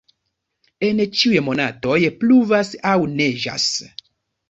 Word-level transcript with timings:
En 0.87 1.01
ĉiuj 1.19 1.45
monatoj 1.51 2.01
pluvas 2.25 2.75
aŭ 2.97 2.99
neĝas. 3.17 3.73